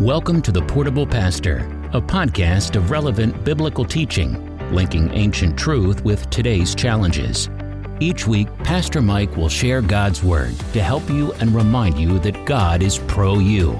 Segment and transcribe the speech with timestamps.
[0.00, 1.60] Welcome to The Portable Pastor,
[1.94, 7.48] a podcast of relevant biblical teaching, linking ancient truth with today's challenges.
[7.98, 12.44] Each week, Pastor Mike will share God's Word to help you and remind you that
[12.44, 13.72] God is pro you.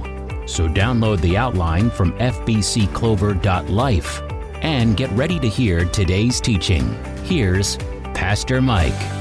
[0.46, 4.22] So download the outline from fbcclover.life
[4.62, 6.94] and get ready to hear today's teaching.
[7.24, 7.76] Here's
[8.14, 9.15] Pastor Mike.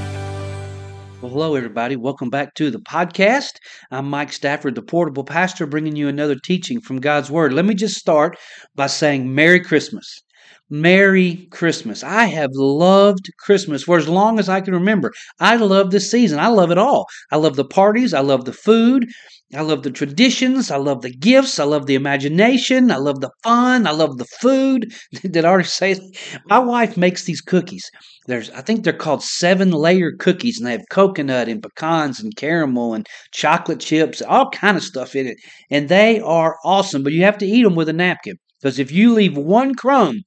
[1.26, 1.96] Well, hello, everybody.
[1.96, 3.58] Welcome back to the podcast.
[3.90, 7.52] I'm Mike Stafford, the portable pastor, bringing you another teaching from God's Word.
[7.52, 8.38] Let me just start
[8.76, 10.22] by saying Merry Christmas.
[10.68, 12.02] Merry Christmas.
[12.02, 15.12] I have loved Christmas for as long as I can remember.
[15.38, 16.40] I love this season.
[16.40, 17.06] I love it all.
[17.30, 18.12] I love the parties.
[18.12, 19.06] I love the food.
[19.54, 20.72] I love the traditions.
[20.72, 21.60] I love the gifts.
[21.60, 22.90] I love the imagination.
[22.90, 23.86] I love the fun.
[23.86, 24.92] I love the food.
[25.22, 26.00] Did I already say
[26.46, 27.88] My wife makes these cookies.
[28.26, 32.34] There's, I think they're called seven layer cookies, and they have coconut and pecans and
[32.34, 35.36] caramel and chocolate chips, all kind of stuff in it.
[35.70, 38.90] And they are awesome, but you have to eat them with a napkin because if
[38.90, 40.22] you leave one crumb,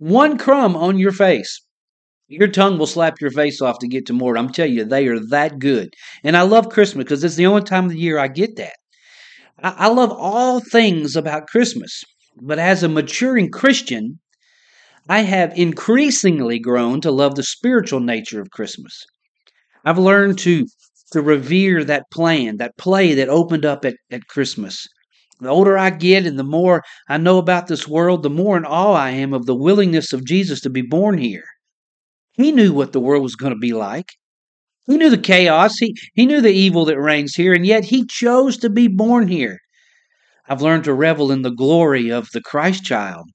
[0.00, 1.60] one crumb on your face,
[2.26, 4.38] your tongue will slap your face off to get to more.
[4.38, 5.90] I'm telling you, they are that good.
[6.24, 8.76] And I love Christmas because it's the only time of the year I get that.
[9.62, 12.02] I, I love all things about Christmas.
[12.40, 14.20] But as a maturing Christian,
[15.06, 19.04] I have increasingly grown to love the spiritual nature of Christmas.
[19.84, 20.66] I've learned to
[21.12, 24.86] to revere that plan, that play that opened up at, at Christmas.
[25.40, 28.64] The older I get and the more I know about this world, the more in
[28.64, 31.44] awe I am of the willingness of Jesus to be born here.
[32.34, 34.12] He knew what the world was going to be like.
[34.86, 35.78] He knew the chaos.
[35.78, 39.28] He, he knew the evil that reigns here, and yet he chose to be born
[39.28, 39.58] here.
[40.48, 43.26] I've learned to revel in the glory of the Christ child.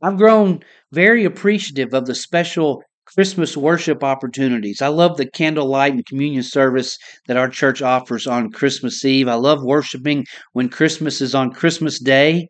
[0.00, 0.60] I've grown
[0.92, 2.82] very appreciative of the special
[3.14, 4.80] Christmas worship opportunities.
[4.80, 6.96] I love the candlelight and communion service
[7.26, 9.28] that our church offers on Christmas Eve.
[9.28, 12.48] I love worshiping when Christmas is on Christmas Day.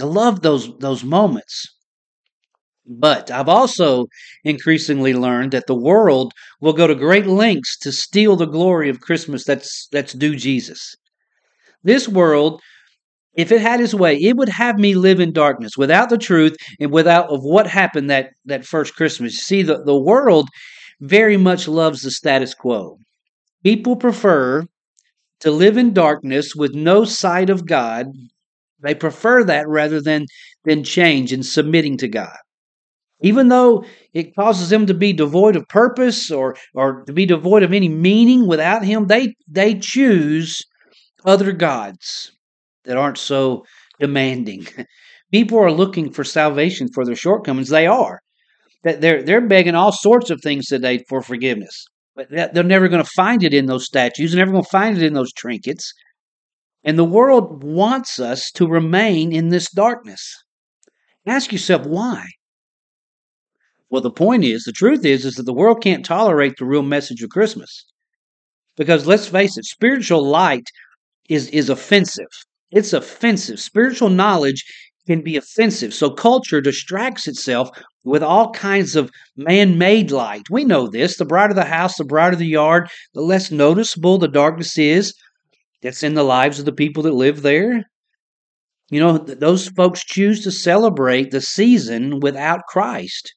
[0.00, 1.66] I love those those moments.
[2.84, 4.06] But I've also
[4.44, 9.00] increasingly learned that the world will go to great lengths to steal the glory of
[9.00, 10.96] Christmas that's that's due Jesus.
[11.84, 12.60] This world,
[13.34, 16.56] if it had its way, it would have me live in darkness without the truth
[16.80, 19.36] and without of what happened that, that first Christmas.
[19.36, 20.48] See, the, the world
[21.00, 22.98] very much loves the status quo.
[23.64, 24.64] People prefer
[25.40, 28.06] to live in darkness with no sight of God.
[28.80, 30.26] They prefer that rather than,
[30.64, 32.36] than change and submitting to God
[33.22, 37.62] even though it causes them to be devoid of purpose or or to be devoid
[37.62, 40.62] of any meaning without him they they choose
[41.24, 42.32] other gods
[42.84, 43.64] that aren't so
[44.00, 44.66] demanding.
[45.32, 47.68] People are looking for salvation for their shortcomings.
[47.68, 48.20] They are.
[48.84, 51.86] They're they're begging all sorts of things today for forgiveness.
[52.14, 54.96] But they're never going to find it in those statues they're never going to find
[54.96, 55.92] it in those trinkets.
[56.84, 60.36] And the world wants us to remain in this darkness.
[61.26, 62.26] Ask yourself why.
[63.88, 66.82] Well, the point is, the truth is, is that the world can't tolerate the real
[66.82, 67.84] message of Christmas.
[68.76, 70.64] Because let's face it, spiritual light
[71.28, 72.26] is, is offensive.
[72.72, 73.60] It's offensive.
[73.60, 74.64] Spiritual knowledge
[75.06, 75.92] can be offensive.
[75.92, 77.68] So culture distracts itself
[78.04, 80.48] with all kinds of man made light.
[80.50, 81.18] We know this.
[81.18, 85.14] The brighter the house, the brighter the yard, the less noticeable the darkness is
[85.82, 87.84] that's in the lives of the people that live there.
[88.90, 93.34] You know, those folks choose to celebrate the season without Christ.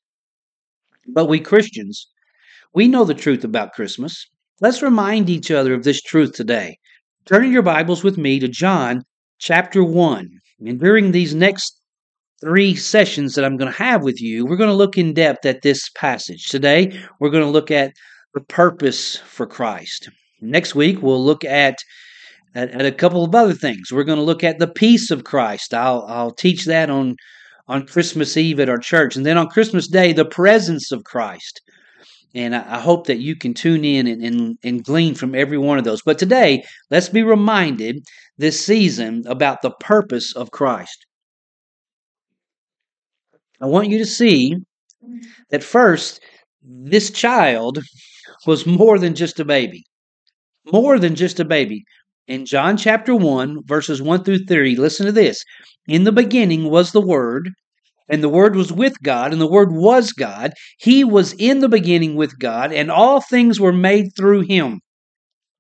[1.08, 2.08] But we Christians,
[2.74, 4.28] we know the truth about Christmas.
[4.62, 6.78] Let's remind each other of this truth today.
[7.26, 9.04] Turn your Bibles with me to John
[9.40, 10.30] chapter 1.
[10.66, 11.80] And during these next
[12.42, 15.46] three sessions that I'm going to have with you, we're going to look in depth
[15.46, 16.46] at this passage.
[16.48, 17.94] Today, we're going to look at
[18.34, 20.10] the purpose for Christ.
[20.42, 21.78] Next week, we'll look at,
[22.54, 23.92] at, a couple of other things.
[23.92, 25.74] We're going to look at the peace of Christ.
[25.74, 27.16] I'll, I'll teach that on
[27.68, 29.16] on Christmas Eve at our church.
[29.16, 31.62] And then on Christmas Day, the presence of Christ.
[32.34, 35.78] And I, hope that you can tune in and, and, and glean from every one
[35.78, 36.02] of those.
[36.02, 38.04] But today, let's be reminded
[38.38, 41.06] this season about the purpose of Christ.
[43.62, 44.56] I want you to see
[45.50, 46.22] that first,
[46.62, 47.80] this child
[48.46, 49.84] was more than just a baby.
[50.72, 51.84] More than just a baby.
[52.28, 55.44] In John chapter 1, verses 1 through 3, listen to this.
[55.88, 57.52] In the beginning was the Word,
[58.10, 60.52] and the Word was with God, and the Word was God.
[60.80, 64.82] He was in the beginning with God, and all things were made through Him.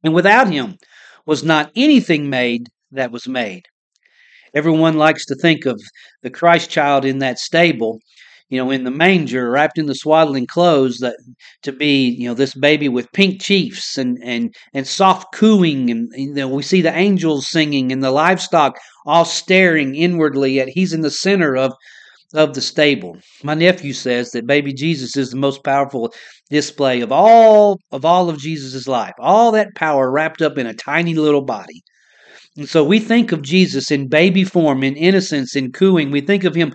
[0.03, 0.75] And without Him
[1.25, 3.63] was not anything made that was made.
[4.53, 5.81] Everyone likes to think of
[6.23, 7.99] the Christ child in that stable.
[8.49, 11.17] you know, in the manger, wrapped in the swaddling clothes, that
[11.63, 16.09] to be, you know, this baby with pink chiefs and and and soft cooing, and
[16.15, 20.69] you know, we see the angels singing and the livestock all staring inwardly at.
[20.69, 21.73] He's in the center of
[22.33, 23.17] of the stable.
[23.43, 26.13] My nephew says that baby Jesus is the most powerful
[26.49, 29.13] display of all of all of Jesus' life.
[29.19, 31.81] All that power wrapped up in a tiny little body.
[32.57, 36.11] And so we think of Jesus in baby form, in innocence, in cooing.
[36.11, 36.73] We think of him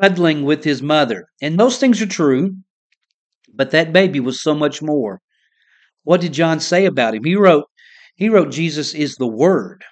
[0.00, 1.26] cuddling with his mother.
[1.40, 2.56] And those things are true,
[3.54, 5.20] but that baby was so much more.
[6.04, 7.24] What did John say about him?
[7.24, 7.64] He wrote,
[8.16, 9.84] he wrote Jesus is the word.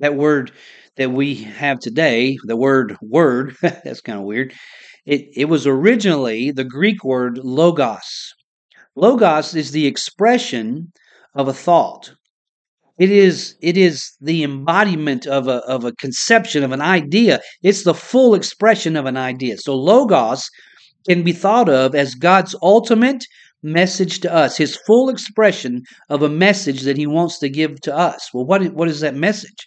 [0.00, 0.52] That word
[0.96, 4.52] that we have today, the word word, that's kind of weird.
[5.06, 8.34] It, it was originally the Greek word logos.
[8.96, 10.92] Logos is the expression
[11.34, 12.12] of a thought.
[12.98, 17.40] It is it is the embodiment of a of a conception of an idea.
[17.62, 19.56] It's the full expression of an idea.
[19.56, 20.46] So logos
[21.08, 23.24] can be thought of as God's ultimate
[23.62, 27.96] message to us, his full expression of a message that he wants to give to
[27.96, 28.28] us.
[28.34, 29.66] Well, what what is that message?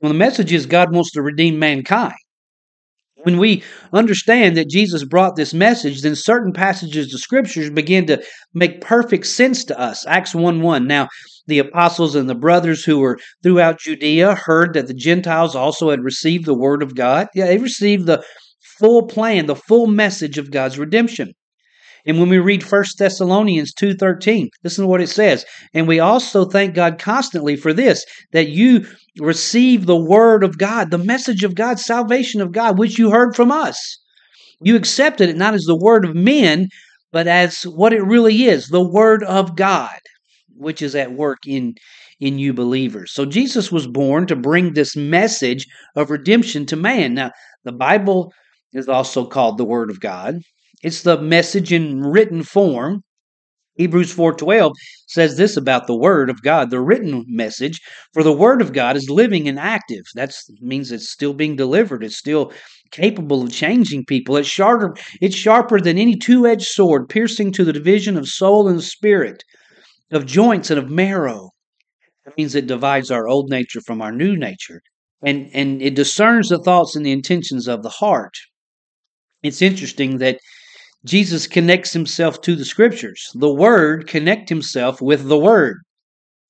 [0.00, 2.14] Well, the message is God wants to redeem mankind.
[3.24, 8.22] When we understand that Jesus brought this message, then certain passages of scriptures begin to
[8.54, 10.06] make perfect sense to us.
[10.06, 10.86] Acts 1 1.
[10.86, 11.08] Now,
[11.48, 16.04] the apostles and the brothers who were throughout Judea heard that the Gentiles also had
[16.04, 17.26] received the word of God.
[17.34, 18.22] Yeah, they received the
[18.78, 21.32] full plan, the full message of God's redemption.
[22.08, 25.44] And when we read 1 Thessalonians 2:13, listen to what it says.
[25.74, 28.02] And we also thank God constantly for this,
[28.32, 28.86] that you
[29.20, 33.36] receive the word of God, the message of God, salvation of God, which you heard
[33.36, 33.98] from us.
[34.62, 36.68] You accepted it not as the word of men,
[37.12, 39.98] but as what it really is, the word of God,
[40.56, 41.74] which is at work in
[42.20, 43.12] in you believers.
[43.12, 47.14] So Jesus was born to bring this message of redemption to man.
[47.14, 47.30] Now,
[47.64, 48.32] the Bible
[48.72, 50.40] is also called the word of God.
[50.82, 53.02] It's the message in written form.
[53.74, 54.72] Hebrews 4:12
[55.06, 57.80] says this about the word of God, the written message,
[58.12, 60.02] for the word of God is living and active.
[60.14, 62.02] That means it's still being delivered.
[62.02, 62.52] It's still
[62.90, 64.36] capable of changing people.
[64.36, 68.82] It's sharper, it's sharper than any two-edged sword, piercing to the division of soul and
[68.82, 69.44] spirit,
[70.10, 71.50] of joints and of marrow.
[72.24, 74.80] That means it divides our old nature from our new nature.
[75.22, 78.34] And and it discerns the thoughts and the intentions of the heart.
[79.42, 80.40] It's interesting that
[81.04, 83.30] Jesus connects himself to the scriptures.
[83.34, 85.78] The word connect himself with the word.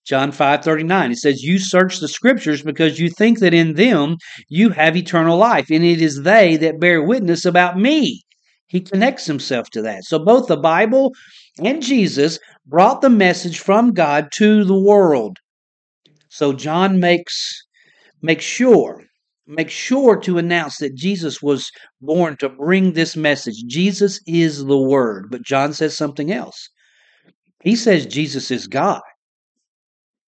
[0.07, 4.17] John 5:39 it says you search the scriptures because you think that in them
[4.49, 8.23] you have eternal life and it is they that bear witness about me.
[8.69, 10.05] He connects himself to that.
[10.05, 11.13] So both the Bible
[11.63, 15.37] and Jesus brought the message from God to the world.
[16.31, 17.63] So John makes
[18.23, 19.08] makes sure
[19.49, 21.71] make sure to announce that Jesus was
[22.03, 23.65] born to bring this message.
[23.67, 25.29] Jesus is the Word.
[25.31, 26.69] But John says something else.
[27.65, 29.01] He says Jesus is God.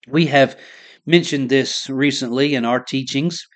[0.08, 0.58] We have
[1.06, 3.46] mentioned this recently in our teachings.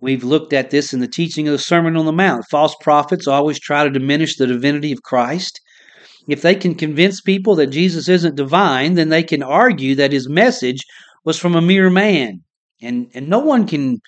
[0.00, 2.44] We've looked at this in the teaching of the Sermon on the Mount.
[2.50, 5.60] False prophets always try to diminish the divinity of Christ.
[6.28, 10.28] If they can convince people that Jesus isn't divine, then they can argue that his
[10.28, 10.82] message
[11.24, 12.40] was from a mere man.
[12.82, 13.98] And, and no one can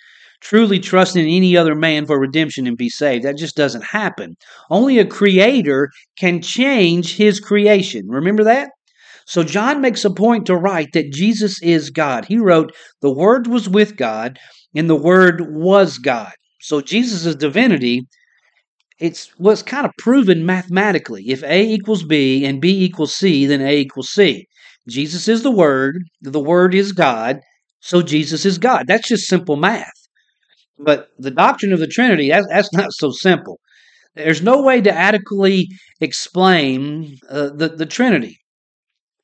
[0.40, 3.24] truly trust in any other man for redemption and be saved.
[3.24, 4.36] That just doesn't happen.
[4.70, 8.08] Only a creator can change his creation.
[8.08, 8.70] Remember that?
[9.26, 12.26] So John makes a point to write that Jesus is God.
[12.26, 12.72] He wrote,
[13.02, 14.38] The Word was with God,
[14.74, 16.32] and the Word was God.
[16.60, 18.06] So Jesus' divinity,
[19.00, 21.24] it's was kind of proven mathematically.
[21.28, 24.46] If A equals B and B equals C, then A equals C.
[24.88, 27.40] Jesus is the Word, the Word is God,
[27.80, 28.86] so Jesus is God.
[28.86, 29.90] That's just simple math.
[30.78, 33.60] But the doctrine of the Trinity, that's, that's not so simple.
[34.14, 35.68] There's no way to adequately
[36.00, 38.38] explain uh, the, the Trinity.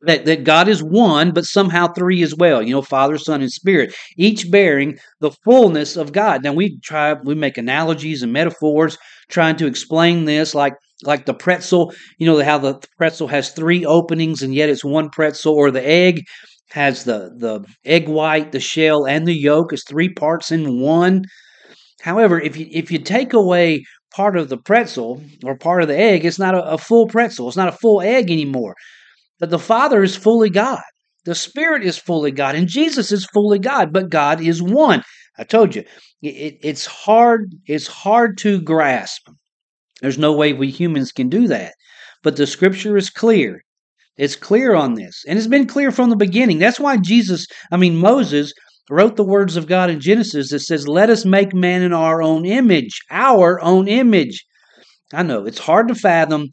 [0.05, 2.61] That, that God is one, but somehow three as well.
[2.61, 6.43] You know, Father, Son, and Spirit, each bearing the fullness of God.
[6.43, 11.35] Now we try, we make analogies and metaphors trying to explain this, like like the
[11.35, 11.95] pretzel.
[12.19, 15.87] You know how the pretzel has three openings and yet it's one pretzel, or the
[15.87, 16.25] egg
[16.73, 19.73] has the the egg white, the shell, and the yolk.
[19.73, 21.25] It's three parts in one.
[22.01, 25.97] However, if you if you take away part of the pretzel or part of the
[25.97, 27.49] egg, it's not a, a full pretzel.
[27.49, 28.75] It's not a full egg anymore.
[29.39, 30.83] But the Father is fully God.
[31.25, 33.93] The Spirit is fully God, and Jesus is fully God.
[33.93, 35.03] But God is one.
[35.39, 35.85] I told you,
[36.21, 37.55] it, it's hard.
[37.67, 39.29] It's hard to grasp.
[40.01, 41.75] There's no way we humans can do that.
[42.23, 43.63] But the Scripture is clear.
[44.23, 46.59] It's clear on this, and it's been clear from the beginning.
[46.59, 48.53] That's why Jesus, I mean Moses,
[48.89, 52.23] wrote the words of God in Genesis that says, Let us make man in our
[52.23, 54.45] own image, our own image.
[55.13, 56.51] I know it's hard to fathom,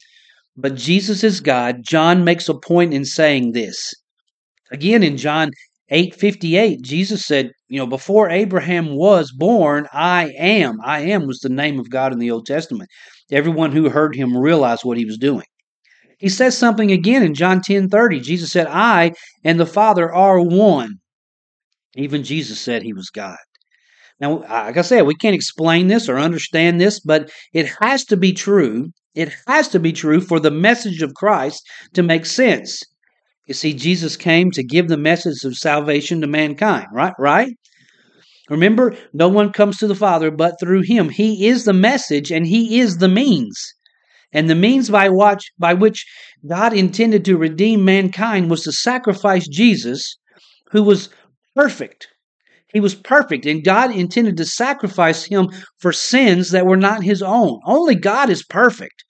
[0.57, 1.83] but Jesus is God.
[1.83, 3.93] John makes a point in saying this.
[4.71, 5.51] Again, in John
[5.91, 10.79] 8:58, Jesus said, you know, before Abraham was born, I am.
[10.83, 12.89] I am was the name of God in the Old Testament.
[13.31, 15.45] Everyone who heard him realized what he was doing.
[16.19, 18.19] He says something again in John 10:30.
[18.19, 20.99] Jesus said, "I and the Father are one."
[21.95, 23.37] Even Jesus said he was God.
[24.19, 28.17] Now, like I said, we can't explain this or understand this, but it has to
[28.17, 28.89] be true.
[29.15, 32.83] It has to be true for the message of Christ to make sense.
[33.47, 37.13] You see, Jesus came to give the message of salvation to mankind, right?
[37.17, 37.55] Right?
[38.49, 41.09] Remember, no one comes to the Father but through him.
[41.09, 43.73] He is the message and he is the means.
[44.31, 46.05] And the means by, which by which
[46.47, 50.17] God intended to redeem mankind was to sacrifice Jesus,
[50.71, 51.09] who was
[51.55, 52.07] perfect.
[52.71, 57.23] He was perfect, and God intended to sacrifice him for sins that were not his
[57.23, 57.59] own.
[57.65, 59.03] Only God is perfect.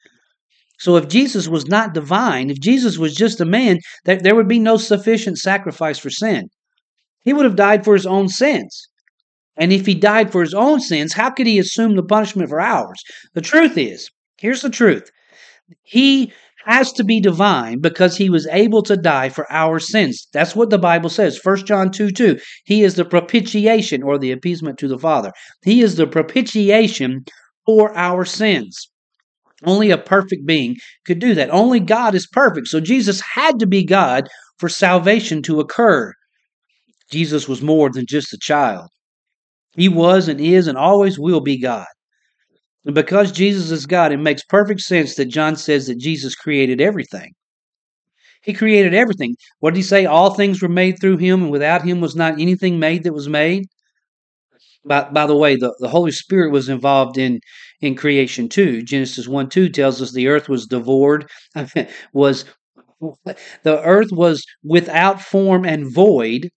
[0.80, 4.48] So if Jesus was not divine, if Jesus was just a man, that there would
[4.48, 6.48] be no sufficient sacrifice for sin.
[7.22, 8.88] He would have died for his own sins.
[9.58, 12.62] And if he died for his own sins, how could he assume the punishment for
[12.62, 13.04] ours?
[13.34, 14.10] The truth is,
[14.40, 15.10] here's the truth.
[15.84, 16.34] He
[16.66, 20.28] has to be divine because he was able to die for our sins.
[20.34, 21.40] That's what the Bible says.
[21.44, 22.38] 1 John 2 2.
[22.66, 25.32] He is the propitiation or the appeasement to the Father.
[25.64, 27.24] He is the propitiation
[27.66, 28.90] for our sins.
[29.66, 31.50] Only a perfect being could do that.
[31.50, 32.68] Only God is perfect.
[32.68, 34.28] So Jesus had to be God
[34.58, 36.14] for salvation to occur.
[37.12, 38.88] Jesus was more than just a child.
[39.76, 41.88] He was and is and always will be God.
[42.90, 46.82] And because Jesus is God, it makes perfect sense that John says that Jesus created
[46.82, 47.34] everything.
[48.42, 49.36] He created everything.
[49.60, 50.08] What did he say?
[50.08, 53.30] All things were made through him, and without him was not anything made that was
[53.30, 53.66] made.
[54.84, 57.42] By, by the way, the, the Holy Spirit was involved in,
[57.80, 58.82] in creation too.
[58.82, 61.30] Genesis 1 2 tells us the earth was devoured,
[62.12, 62.46] was
[63.62, 66.50] the earth was without form and void,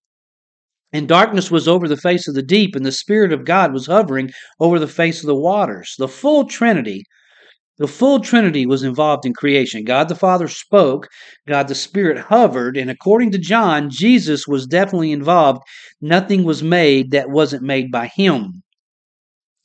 [0.93, 3.87] and darkness was over the face of the deep, and the Spirit of God was
[3.87, 4.31] hovering
[4.61, 5.95] over the face of the waters.
[5.99, 7.05] The full Trinity
[7.79, 9.83] the full Trinity was involved in creation.
[9.83, 11.09] God the Father spoke,
[11.49, 15.63] God the Spirit hovered, and according to John, Jesus was definitely involved.
[16.01, 18.63] Nothing was made that wasn't made by him.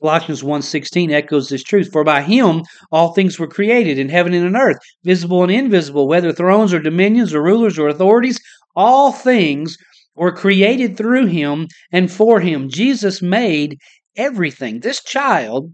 [0.02, 4.46] Colossians 1:16 echoes this truth for by him all things were created in heaven and
[4.46, 8.40] in earth visible and invisible whether thrones or dominions or rulers or authorities
[8.76, 9.76] all things
[10.18, 13.78] were created through him and for him Jesus made
[14.16, 15.72] everything this child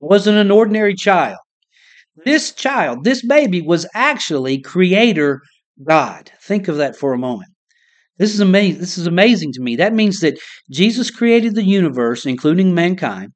[0.00, 1.38] wasn't an ordinary child
[2.24, 5.42] this child, this baby, was actually Creator
[5.82, 6.30] God.
[6.40, 7.50] Think of that for a moment.
[8.18, 8.80] This is amazing.
[8.80, 9.74] This is amazing to me.
[9.74, 10.38] That means that
[10.70, 13.32] Jesus created the universe, including mankind.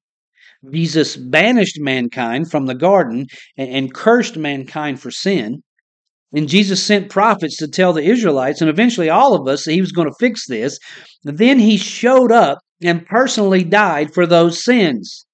[0.73, 3.27] Jesus banished mankind from the garden
[3.57, 5.63] and, and cursed mankind for sin.
[6.33, 9.81] And Jesus sent prophets to tell the Israelites and eventually all of us that he
[9.81, 10.79] was going to fix this.
[11.25, 15.27] Then he showed up and personally died for those sins.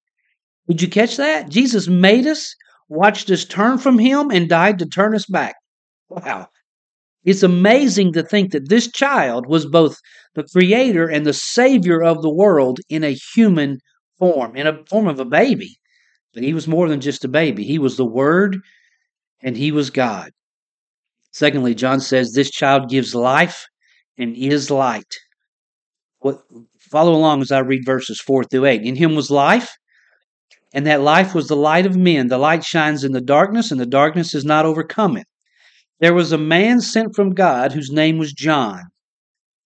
[0.67, 1.49] Did you catch that?
[1.49, 2.55] Jesus made us
[2.89, 5.55] watched us turn from him and died to turn us back.
[6.09, 6.47] Wow.
[7.23, 9.97] It's amazing to think that this child was both
[10.35, 13.79] the creator and the savior of the world in a human
[14.19, 15.77] form, in a form of a baby.
[16.33, 17.63] But he was more than just a baby.
[17.63, 18.59] He was the Word
[19.41, 20.31] and he was God.
[21.35, 23.67] Secondly, John says this child gives life
[24.17, 25.13] and is light.
[26.19, 26.39] What,
[26.79, 28.83] follow along as I read verses 4 through 8.
[28.83, 29.75] In him was life,
[30.73, 32.29] and that life was the light of men.
[32.29, 35.27] The light shines in the darkness, and the darkness is not overcome it.
[35.99, 38.83] There was a man sent from God whose name was John.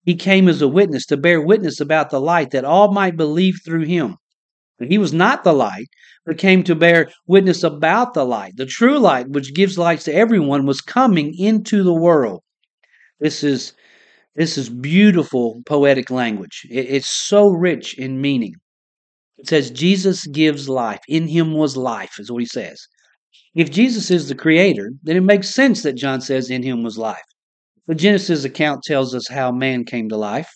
[0.03, 3.59] He came as a witness to bear witness about the light that all might believe
[3.63, 4.15] through him.
[4.87, 5.87] He was not the light,
[6.25, 8.53] but came to bear witness about the light.
[8.55, 12.41] The true light, which gives light to everyone, was coming into the world.
[13.19, 13.73] This is
[14.35, 16.65] this is beautiful poetic language.
[16.69, 18.53] It's so rich in meaning.
[19.37, 20.99] It says Jesus gives life.
[21.09, 22.87] In him was life, is what he says.
[23.55, 26.97] If Jesus is the creator, then it makes sense that John says in him was
[26.97, 27.23] life.
[27.87, 30.49] The Genesis account tells us how man came to life.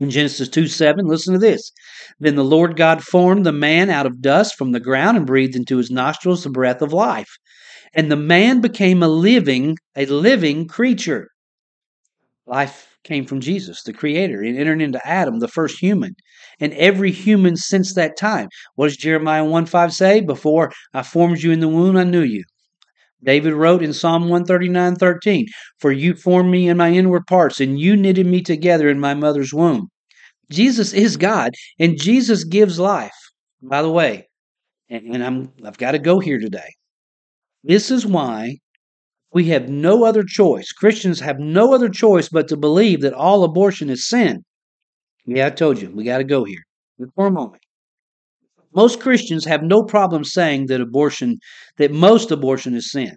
[0.00, 1.72] In Genesis 2 7, listen to this.
[2.20, 5.56] Then the Lord God formed the man out of dust from the ground and breathed
[5.56, 7.30] into his nostrils the breath of life.
[7.94, 11.28] And the man became a living, a living creature.
[12.46, 14.42] Life came from Jesus, the creator.
[14.42, 16.14] It entered into Adam, the first human
[16.60, 18.48] and every human since that time.
[18.74, 20.20] What does Jeremiah 1 5 say?
[20.20, 22.44] Before I formed you in the womb, I knew you.
[23.22, 25.46] David wrote in Psalm 139 13,
[25.78, 29.14] For you formed me in my inward parts, and you knitted me together in my
[29.14, 29.88] mother's womb.
[30.50, 33.12] Jesus is God, and Jesus gives life.
[33.60, 34.28] By the way,
[34.88, 36.74] and, and I'm I've got to go here today.
[37.64, 38.58] This is why
[39.32, 40.72] we have no other choice.
[40.72, 44.44] Christians have no other choice but to believe that all abortion is sin.
[45.26, 46.64] Yeah, I told you, we got to go here
[47.14, 47.62] for a moment.
[48.74, 51.38] Most Christians have no problem saying that abortion,
[51.78, 53.16] that most abortion is sin.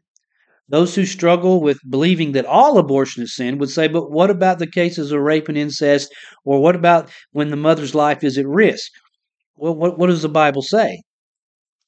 [0.70, 4.60] Those who struggle with believing that all abortion is sin would say, but what about
[4.60, 6.14] the cases of rape and incest?
[6.46, 8.90] Or what about when the mother's life is at risk?
[9.58, 11.02] Well, what, what does the Bible say?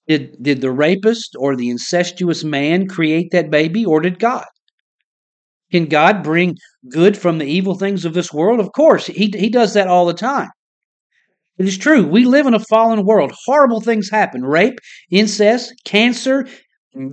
[0.08, 4.46] Did, did the rapist or the incestuous man create that baby, or did God?
[5.72, 6.58] Can God bring
[6.89, 8.60] good from the evil things of this world?
[8.60, 10.50] Of course, He, he does that all the time.
[11.57, 12.07] It is true.
[12.07, 13.31] We live in a fallen world.
[13.45, 14.79] Horrible things happen rape,
[15.12, 16.48] incest, cancer,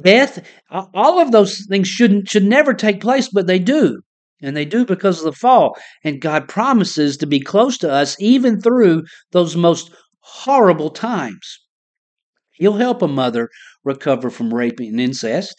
[0.02, 0.46] death.
[0.70, 4.00] All of those things shouldn't, should never take place, but they do.
[4.42, 5.76] And they do because of the fall.
[6.02, 11.58] And God promises to be close to us even through those most horrible times.
[12.52, 13.50] He'll help a mother
[13.84, 15.54] recover from rape and incest.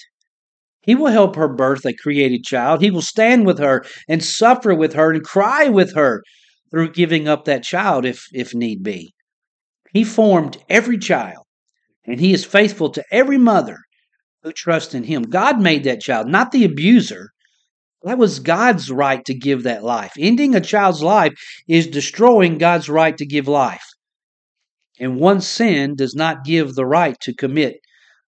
[0.82, 2.82] He will help her birth a created child.
[2.82, 6.24] He will stand with her and suffer with her and cry with her
[6.72, 9.14] through giving up that child if, if need be.
[9.94, 11.46] He formed every child,
[12.06, 13.78] and He is faithful to every mother
[14.44, 15.24] who trusts in Him.
[15.24, 17.30] God made that child, not the abuser.
[18.04, 20.14] That was God's right to give that life.
[20.18, 21.34] Ending a child's life
[21.68, 23.86] is destroying God's right to give life.
[25.00, 27.76] And one sin does not give the right to commit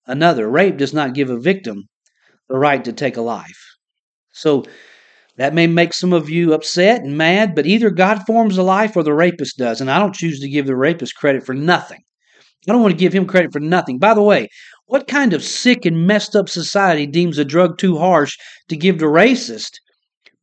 [0.05, 0.49] another.
[0.49, 1.83] Rape does not give a victim
[2.49, 3.77] the right to take a life.
[4.31, 4.65] So
[5.37, 8.95] that may make some of you upset and mad, but either God forms a life
[8.95, 9.81] or the rapist does.
[9.81, 12.03] And I don't choose to give the rapist credit for nothing.
[12.67, 13.97] I don't want to give him credit for nothing.
[13.97, 14.47] By the way,
[14.85, 18.37] what kind of sick and messed up society deems a drug too harsh
[18.69, 19.71] to give to racist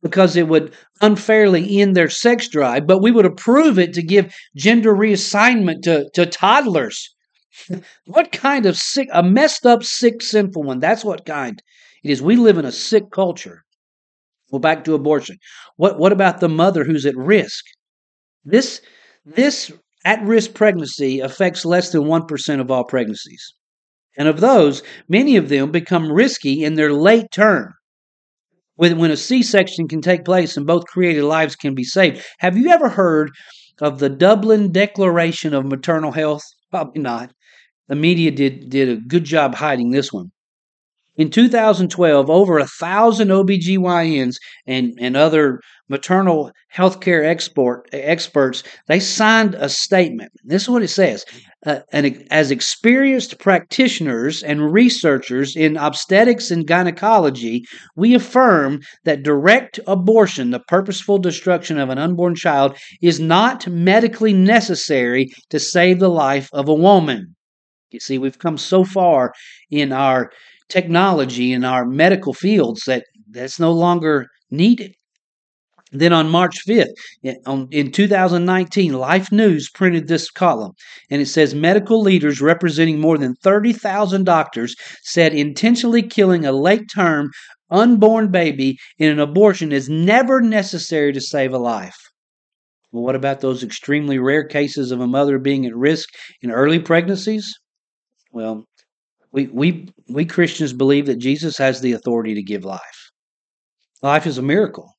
[0.03, 4.33] because it would unfairly end their sex drive, but we would approve it to give
[4.55, 7.13] gender reassignment to, to toddlers?
[8.07, 10.79] what kind of sick, a messed up, sick, sinful one?
[10.79, 11.61] That's what kind
[12.03, 12.21] it is.
[12.21, 13.63] We live in a sick culture.
[14.51, 15.37] Well, back to abortion.
[15.77, 17.65] What what about the mother who's at risk?
[18.43, 18.81] This
[19.25, 19.71] this
[20.03, 23.53] at-risk pregnancy affects less than 1% of all pregnancies.
[24.17, 27.73] And of those, many of them become risky in their late term.
[28.75, 32.25] When, when a C section can take place and both created lives can be saved.
[32.39, 33.31] Have you ever heard
[33.79, 36.43] of the Dublin Declaration of Maternal Health?
[36.71, 37.31] Probably not.
[37.87, 40.31] The media did, did a good job hiding this one.
[41.21, 49.53] In 2012, over a thousand OBGYNs and, and other maternal healthcare export, experts, they signed
[49.53, 50.31] a statement.
[50.43, 51.23] This is what it says.
[51.63, 59.79] Uh, and as experienced practitioners and researchers in obstetrics and gynecology, we affirm that direct
[59.85, 66.09] abortion, the purposeful destruction of an unborn child, is not medically necessary to save the
[66.09, 67.35] life of a woman.
[67.91, 69.33] You see, we've come so far
[69.69, 70.31] in our
[70.71, 74.93] technology in our medical fields that that's no longer needed.
[75.91, 80.71] Then on March 5th, in 2019, Life News printed this column,
[81.09, 86.87] and it says medical leaders representing more than 30,000 doctors said intentionally killing a late
[86.93, 87.29] term
[87.69, 91.97] unborn baby in an abortion is never necessary to save a life.
[92.93, 96.07] Well, what about those extremely rare cases of a mother being at risk
[96.41, 97.53] in early pregnancies?
[98.31, 98.63] Well,
[99.31, 103.11] we, we, we Christians believe that Jesus has the authority to give life.
[104.01, 104.91] Life is a miracle.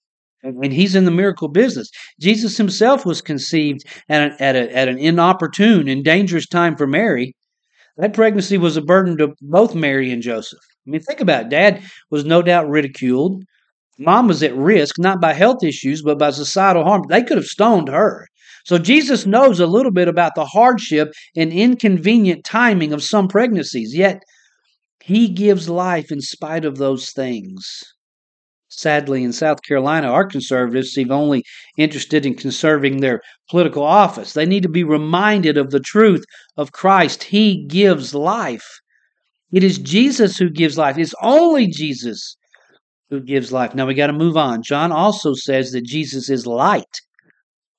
[0.44, 0.62] Mm-hmm.
[0.62, 1.90] And he's in the miracle business.
[2.20, 6.86] Jesus himself was conceived at, an, at, a, at an inopportune and dangerous time for
[6.86, 7.34] Mary.
[7.98, 10.58] That pregnancy was a burden to both Mary and Joseph.
[10.86, 11.50] I mean, think about it.
[11.50, 13.44] Dad was no doubt ridiculed.
[13.98, 17.02] Mom was at risk, not by health issues, but by societal harm.
[17.08, 18.26] They could have stoned her.
[18.64, 23.94] So Jesus knows a little bit about the hardship and inconvenient timing of some pregnancies,
[23.94, 24.22] yet
[25.02, 27.82] he gives life in spite of those things.
[28.68, 31.44] Sadly, in South Carolina, our conservatives seem only
[31.76, 33.20] interested in conserving their
[33.50, 34.32] political office.
[34.32, 36.24] They need to be reminded of the truth
[36.56, 37.24] of Christ.
[37.24, 38.66] He gives life.
[39.52, 40.96] It is Jesus who gives life.
[40.96, 42.36] It's only Jesus
[43.10, 43.74] who gives life.
[43.74, 44.62] Now we got to move on.
[44.62, 47.02] John also says that Jesus is light.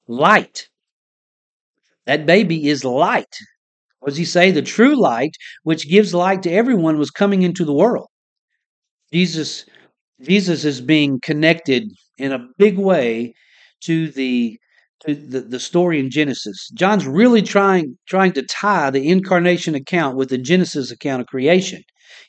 [0.08, 0.68] Light.
[2.06, 3.36] That baby is light.
[4.00, 4.52] What does he say?
[4.52, 8.08] The true light, which gives light to everyone, was coming into the world.
[9.14, 9.66] Jesus,
[10.22, 13.34] Jesus is being connected in a big way
[13.86, 14.60] to the
[15.06, 16.70] to the, the story in Genesis.
[16.74, 21.82] John's really trying trying to tie the incarnation account with the Genesis account of creation.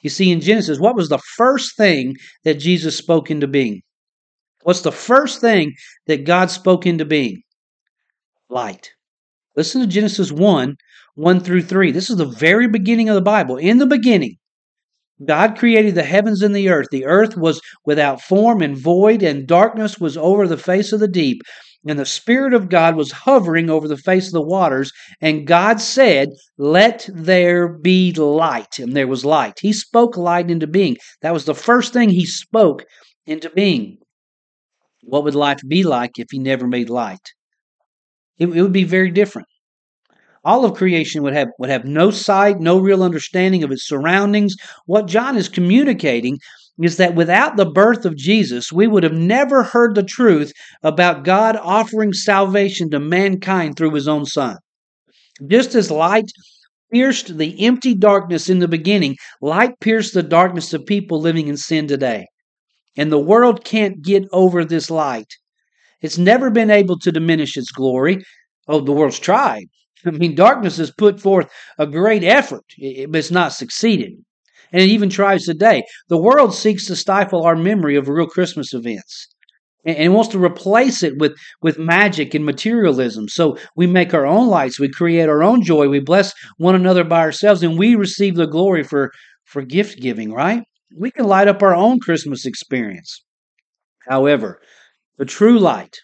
[0.02, 3.82] You see, in Genesis, what was the first thing that Jesus spoke into being?
[4.62, 5.74] What's the first thing
[6.06, 7.42] that God spoke into being?
[8.48, 8.92] Light.
[9.56, 10.76] Listen to Genesis 1
[11.14, 11.92] 1 through 3.
[11.92, 13.56] This is the very beginning of the Bible.
[13.56, 14.36] In the beginning,
[15.24, 16.88] God created the heavens and the earth.
[16.90, 21.06] The earth was without form and void, and darkness was over the face of the
[21.06, 21.42] deep.
[21.86, 24.90] And the Spirit of God was hovering over the face of the waters.
[25.20, 28.80] And God said, Let there be light.
[28.80, 29.58] And there was light.
[29.60, 30.96] He spoke light into being.
[31.20, 32.84] That was the first thing He spoke
[33.26, 33.98] into being.
[35.02, 37.20] What would life be like if He never made light?
[38.38, 39.48] It, it would be very different
[40.44, 44.56] all of creation would have would have no sight, no real understanding of its surroundings.
[44.86, 46.38] What John is communicating
[46.82, 51.24] is that without the birth of Jesus, we would have never heard the truth about
[51.24, 54.56] God offering salvation to mankind through his own son.
[55.46, 56.30] Just as light
[56.92, 61.56] pierced the empty darkness in the beginning, light pierced the darkness of people living in
[61.56, 62.26] sin today.
[62.96, 65.32] And the world can't get over this light.
[66.04, 68.22] It's never been able to diminish its glory.
[68.68, 69.64] Oh, the world's tried.
[70.04, 72.64] I mean, darkness has put forth a great effort,
[73.08, 74.12] but it's not succeeded.
[74.70, 75.82] And it even tries today.
[76.10, 79.28] The world seeks to stifle our memory of real Christmas events
[79.86, 83.26] and wants to replace it with, with magic and materialism.
[83.28, 87.04] So we make our own lights, we create our own joy, we bless one another
[87.04, 89.10] by ourselves, and we receive the glory for,
[89.44, 90.64] for gift giving, right?
[90.94, 93.24] We can light up our own Christmas experience.
[94.06, 94.60] However,
[95.16, 95.98] the true light,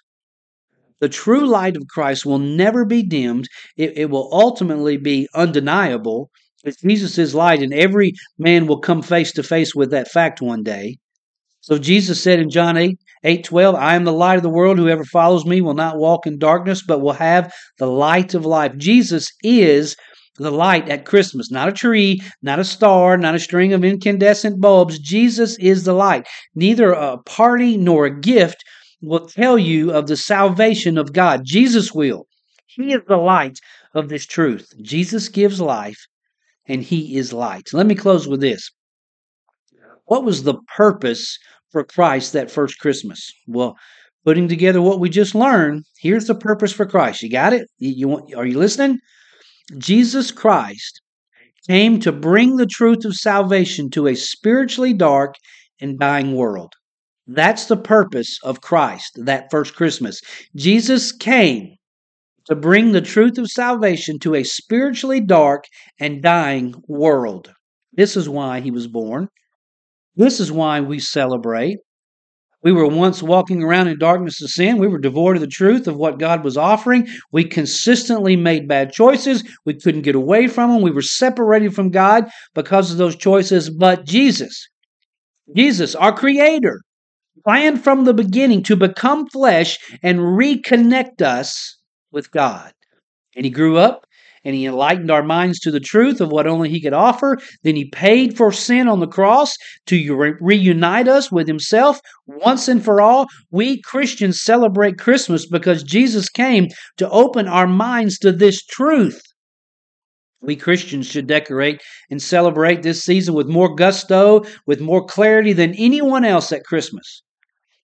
[1.01, 3.49] the true light of Christ will never be dimmed.
[3.77, 6.31] It, it will ultimately be undeniable.
[6.85, 10.63] Jesus is light, and every man will come face to face with that fact one
[10.63, 10.99] day.
[11.63, 14.79] So Jesus said in John 8, 8 12, I am the light of the world.
[14.79, 18.77] Whoever follows me will not walk in darkness, but will have the light of life.
[18.77, 19.97] Jesus is
[20.37, 24.61] the light at Christmas, not a tree, not a star, not a string of incandescent
[24.61, 24.99] bulbs.
[24.99, 26.27] Jesus is the light.
[26.55, 28.65] Neither a party nor a gift
[29.03, 31.43] will tell you of the salvation of God.
[31.45, 32.27] Jesus will.
[32.67, 33.59] He is the light
[33.95, 34.73] of this truth.
[34.81, 36.07] Jesus gives life,
[36.67, 37.69] and He is light.
[37.73, 38.71] Let me close with this.
[40.05, 41.39] What was the purpose
[41.71, 43.33] for Christ that first Christmas?
[43.47, 43.77] Well,
[44.25, 47.23] putting together what we just learned, here's the purpose for Christ.
[47.23, 47.69] You got it?
[47.79, 48.99] You, you want, are you listening?
[49.79, 51.01] Jesus Christ
[51.69, 55.35] came to bring the truth of salvation to a spiritually dark
[55.81, 56.73] and dying world.
[57.33, 60.21] That's the purpose of Christ, that first Christmas.
[60.57, 61.77] Jesus came
[62.47, 65.65] to bring the truth of salvation to a spiritually dark
[66.01, 67.53] and dying world.
[67.93, 69.29] This is why he was born.
[70.17, 71.79] This is why we celebrate.
[72.65, 74.79] We were once walking around in darkness of sin.
[74.79, 77.07] We were devoid of the truth of what God was offering.
[77.31, 79.45] We consistently made bad choices.
[79.65, 80.83] We couldn't get away from them.
[80.83, 83.71] We were separated from God because of those choices.
[83.71, 84.69] But Jesus,
[85.55, 86.81] Jesus, our Creator,
[87.45, 91.79] planned from the beginning to become flesh and reconnect us
[92.13, 92.73] with God.
[93.37, 94.07] And he grew up
[94.45, 97.39] and he enlightened our minds to the truth of what only he could offer.
[97.63, 99.55] Then he paid for sin on the cross
[99.87, 103.27] to re- reunite us with himself once and for all.
[103.51, 109.21] We Christians celebrate Christmas because Jesus came to open our minds to this truth.
[110.43, 115.75] We Christians should decorate and celebrate this season with more gusto, with more clarity than
[115.75, 117.23] anyone else at Christmas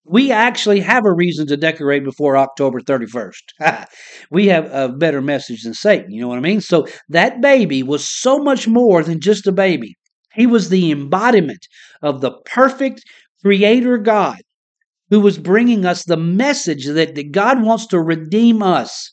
[0.08, 3.86] we actually have a reason to decorate before October 31st.
[4.30, 6.60] we have a better message than Satan, you know what I mean?
[6.60, 9.96] So that baby was so much more than just a baby.
[10.32, 11.66] He was the embodiment
[12.02, 13.02] of the perfect
[13.42, 14.38] creator God
[15.10, 19.12] who was bringing us the message that, that God wants to redeem us.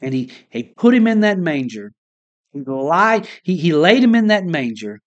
[0.00, 1.92] And he, he put him in that manger.
[2.52, 5.00] He, lied, he, he laid him in that manger,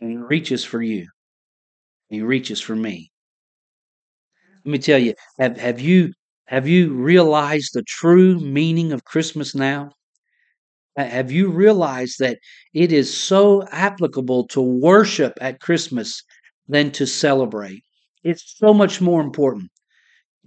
[0.00, 1.06] and he reaches for you.
[2.08, 3.11] He reaches for me.
[4.64, 6.12] Let me tell you, have, have you
[6.46, 9.90] have you realized the true meaning of Christmas now?
[10.96, 12.38] Have you realized that
[12.74, 16.22] it is so applicable to worship at Christmas
[16.68, 17.82] than to celebrate?
[18.22, 19.70] It's so much more important.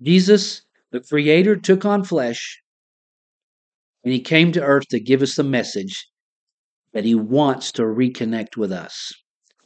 [0.03, 2.61] Jesus, the Creator, took on flesh
[4.03, 6.07] and He came to earth to give us the message
[6.93, 9.11] that He wants to reconnect with us.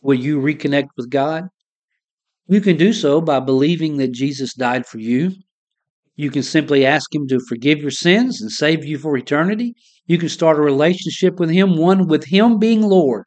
[0.01, 1.49] Will you reconnect with God?
[2.51, 5.33] You can do so by believing that Jesus died for you.
[6.15, 9.75] You can simply ask Him to forgive your sins and save you for eternity.
[10.07, 13.25] You can start a relationship with Him, one with Him being Lord,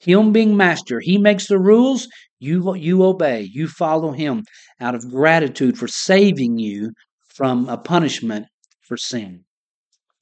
[0.00, 1.00] Him being Master.
[1.00, 4.44] He makes the rules, you, you obey, you follow Him
[4.80, 6.92] out of gratitude for saving you
[7.34, 8.46] from a punishment
[8.80, 9.44] for sin.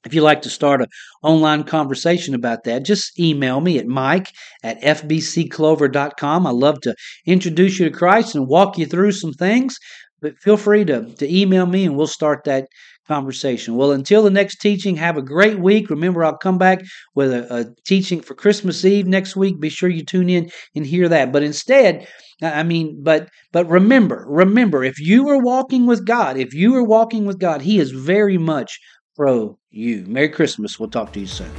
[0.05, 0.87] If you'd like to start an
[1.21, 6.45] online conversation about that, just email me at mike at fbcclover.com.
[6.45, 9.77] I love to introduce you to Christ and walk you through some things.
[10.21, 12.67] but feel free to, to email me and we'll start that
[13.07, 13.75] conversation.
[13.75, 15.89] Well, until the next teaching, have a great week.
[15.89, 16.81] Remember, I'll come back
[17.15, 19.59] with a, a, teaching for Christmas Eve next week.
[19.59, 21.31] Be sure you tune in and hear that.
[21.31, 22.07] But instead,
[22.41, 26.83] I mean, but but remember, remember, if you are walking with God, if you are
[26.83, 28.79] walking with God, He is very much
[29.15, 30.05] pro you.
[30.07, 30.79] Merry Christmas.
[30.79, 31.51] We'll talk to you soon.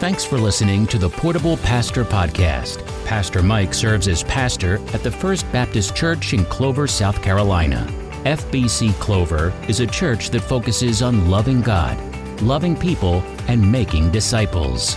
[0.00, 2.82] Thanks for listening to the Portable Pastor Podcast.
[3.04, 7.86] Pastor Mike serves as pastor at the First Baptist Church in Clover, South Carolina.
[8.24, 12.00] FBC Clover is a church that focuses on loving God,
[12.40, 14.96] loving people, and making disciples.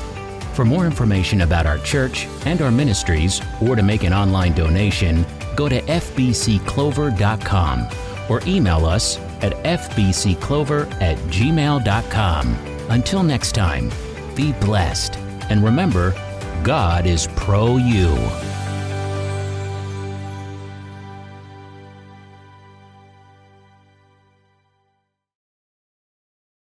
[0.54, 5.26] For more information about our church and our ministries, or to make an online donation,
[5.56, 7.88] go to fbcclover.com
[8.30, 12.58] or email us at fbcclover at gmail.com.
[12.90, 13.92] Until next time,
[14.36, 15.16] be blessed.
[15.50, 16.14] And remember,
[16.64, 18.16] God is pro you.